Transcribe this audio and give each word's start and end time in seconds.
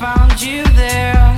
found 0.00 0.40
you 0.40 0.64
there. 0.76 1.29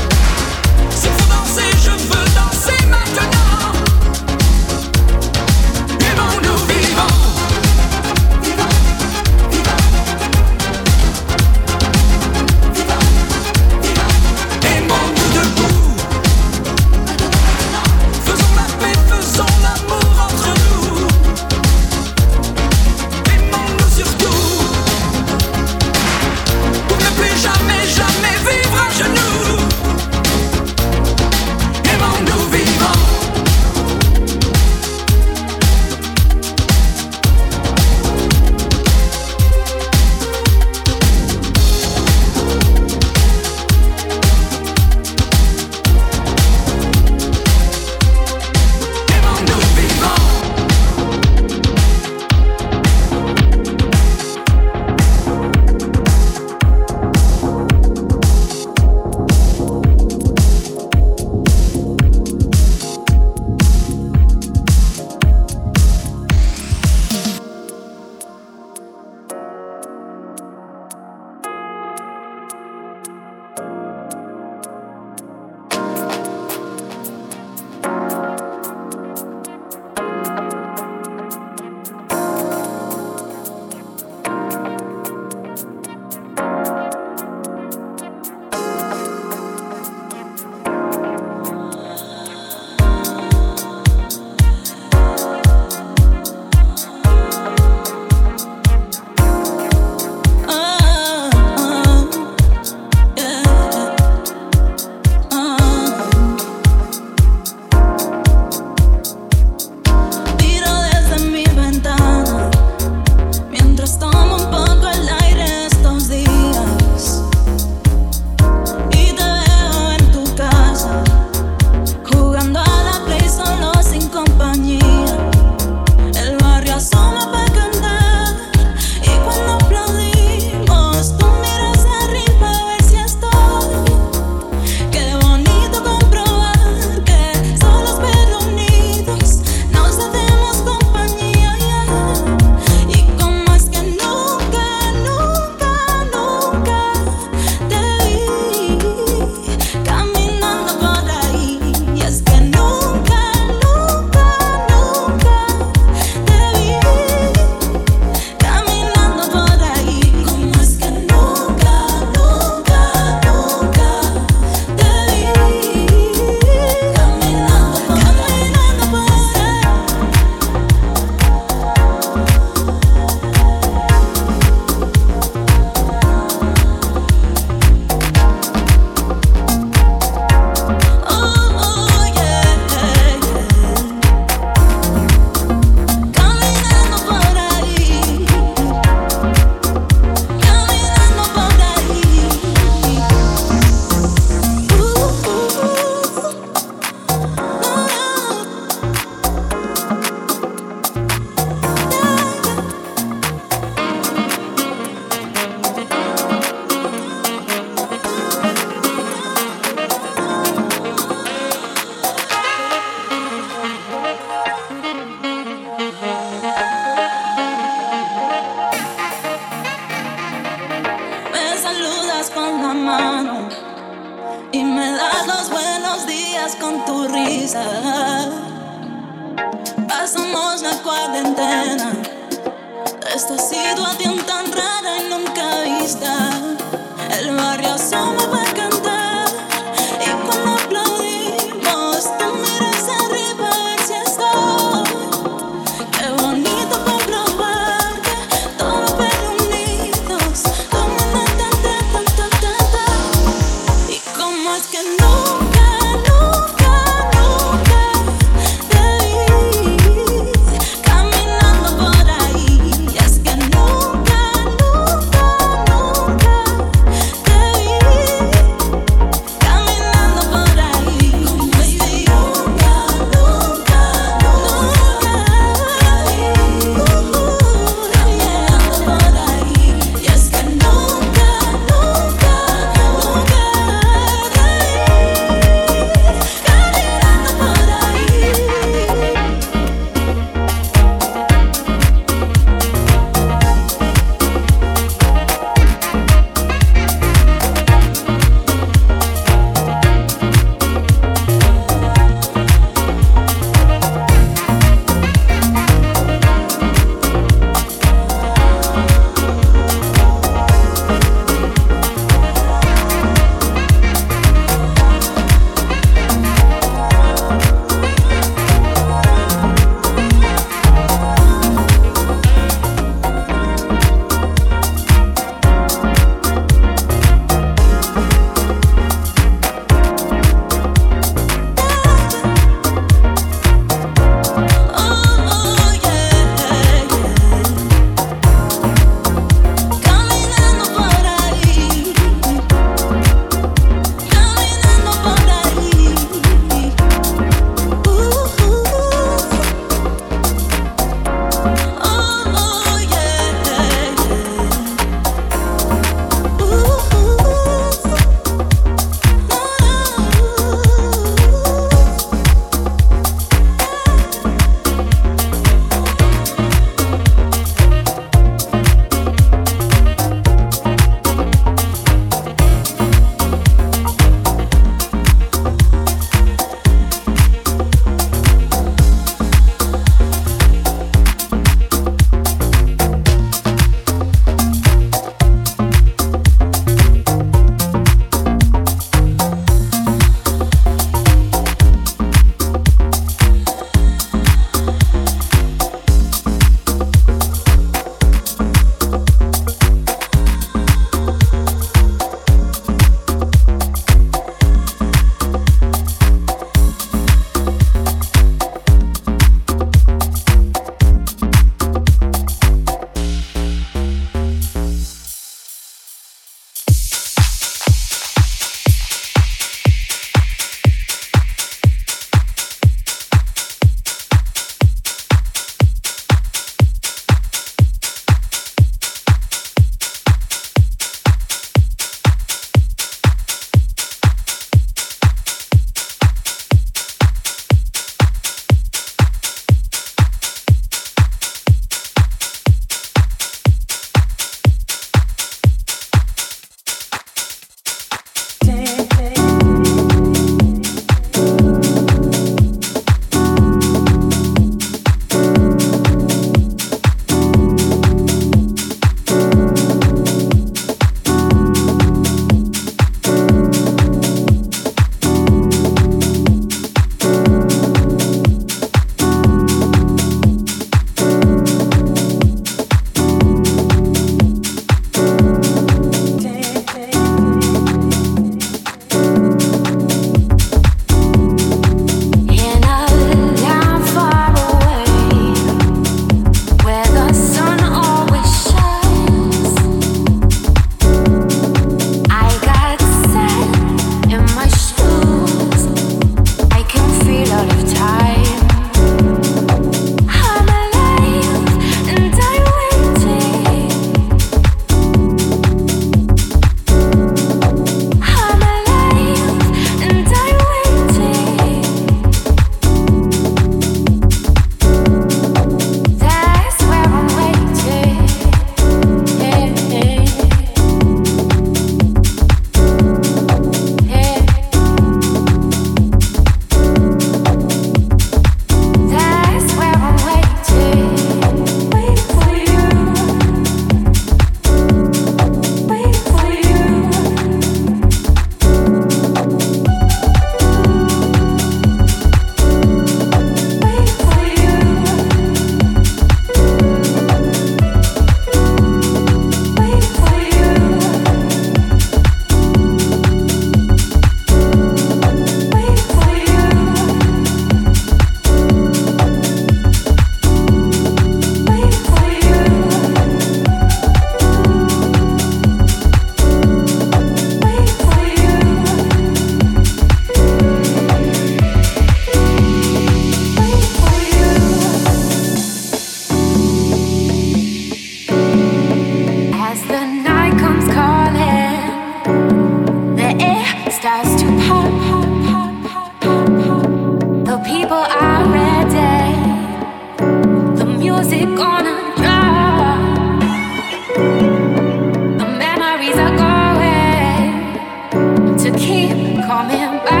coming 599.41 599.83
back. 599.85 600.00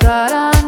that 0.00 0.32
I 0.32 0.59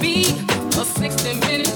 be 0.00 0.24
a 0.78 0.84
60 0.84 1.34
minute 1.40 1.74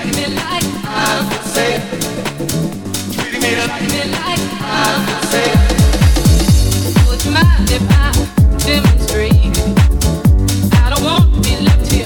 me 0.00 0.10
me 0.12 0.26
like 0.34 0.64
uh, 0.84 0.98
I'm 0.98 1.28
me 3.90 4.02
like 4.12 4.42
I'm 4.60 5.06
uh, 5.06 5.32
you 7.24 7.30
if 7.70 7.84
I 7.90 8.12
demonstrate? 8.58 9.56
I 10.74 10.90
don't 10.90 11.04
want 11.04 11.24
to 11.34 11.40
be 11.40 11.54
left 11.64 11.92
here. 11.92 12.01